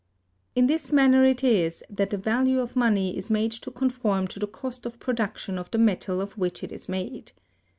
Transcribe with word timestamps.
In 0.55 0.65
this 0.65 0.91
manner 0.91 1.23
it 1.25 1.43
is 1.43 1.83
that 1.87 2.09
the 2.09 2.17
value 2.17 2.59
of 2.59 2.75
money 2.75 3.15
is 3.15 3.29
made 3.29 3.51
to 3.51 3.69
conform 3.69 4.27
to 4.29 4.39
the 4.39 4.47
cost 4.47 4.87
of 4.87 4.97
production 4.99 5.59
of 5.59 5.69
the 5.69 5.77
metal 5.77 6.21
of 6.21 6.39
which 6.39 6.63
it 6.63 6.71
is 6.71 6.89
made. 6.89 7.33